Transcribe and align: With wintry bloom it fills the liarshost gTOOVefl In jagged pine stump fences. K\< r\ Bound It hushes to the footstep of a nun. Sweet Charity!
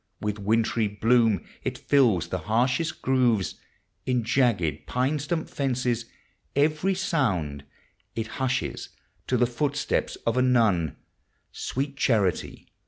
With 0.19 0.39
wintry 0.39 0.87
bloom 0.87 1.45
it 1.63 1.77
fills 1.77 2.29
the 2.29 2.39
liarshost 2.39 3.01
gTOOVefl 3.03 3.53
In 4.07 4.23
jagged 4.23 4.87
pine 4.87 5.19
stump 5.19 5.47
fences. 5.47 6.05
K\< 6.55 6.65
r\ 6.65 6.93
Bound 7.11 7.65
It 8.15 8.27
hushes 8.41 8.89
to 9.27 9.37
the 9.37 9.45
footstep 9.45 10.09
of 10.25 10.37
a 10.37 10.41
nun. 10.41 10.95
Sweet 11.51 11.97
Charity! 11.97 12.65